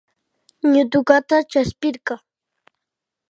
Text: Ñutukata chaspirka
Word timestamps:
Ñutukata 0.71 1.37
chaspirka 1.51 2.13